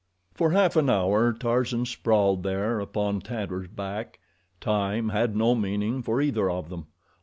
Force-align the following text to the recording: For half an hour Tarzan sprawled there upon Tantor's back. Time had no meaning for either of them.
For 0.33 0.49
half 0.49 0.75
an 0.77 0.89
hour 0.89 1.31
Tarzan 1.31 1.85
sprawled 1.85 2.41
there 2.41 2.79
upon 2.79 3.21
Tantor's 3.21 3.67
back. 3.67 4.17
Time 4.59 5.09
had 5.09 5.35
no 5.35 5.53
meaning 5.53 6.01
for 6.01 6.19
either 6.23 6.49
of 6.49 6.69
them. 6.69 6.87